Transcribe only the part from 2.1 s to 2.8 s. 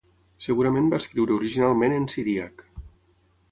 siríac.